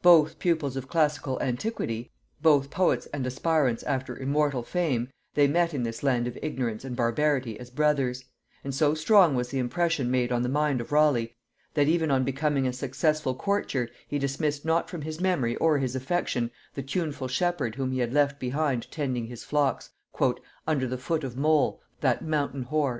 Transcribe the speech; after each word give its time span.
Both 0.00 0.38
pupils 0.38 0.78
of 0.78 0.88
classical 0.88 1.38
antiquity, 1.42 2.10
both 2.40 2.70
poets 2.70 3.04
and 3.12 3.26
aspirants 3.26 3.82
after 3.82 4.16
immortal 4.16 4.62
fame, 4.62 5.10
they 5.34 5.46
met 5.46 5.74
in 5.74 5.82
this 5.82 6.02
land 6.02 6.26
of 6.26 6.38
ignorance 6.40 6.86
and 6.86 6.96
barbarity 6.96 7.60
as 7.60 7.68
brothers; 7.68 8.24
and 8.64 8.74
so 8.74 8.94
strong 8.94 9.34
was 9.34 9.50
the 9.50 9.58
impression 9.58 10.10
made 10.10 10.32
on 10.32 10.40
the 10.42 10.48
mind 10.48 10.80
of 10.80 10.90
Raleigh, 10.90 11.36
that 11.74 11.86
even 11.86 12.10
on 12.10 12.24
becoming 12.24 12.66
a 12.66 12.72
successful 12.72 13.34
courtier 13.34 13.90
he 14.08 14.18
dismissed 14.18 14.64
not 14.64 14.88
from 14.88 15.02
his 15.02 15.20
memory 15.20 15.54
or 15.56 15.76
his 15.76 15.94
affection 15.94 16.50
the 16.72 16.82
tuneful 16.82 17.28
shepherd 17.28 17.74
whom 17.74 17.92
he 17.92 17.98
had 17.98 18.14
left 18.14 18.40
behind 18.40 18.90
tending 18.90 19.26
his 19.26 19.44
flocks 19.44 19.90
"under 20.66 20.86
the 20.86 20.96
foot 20.96 21.24
of 21.24 21.36
Mole, 21.36 21.82
that 22.00 22.24
mountain 22.24 22.62
hoar." 22.62 22.96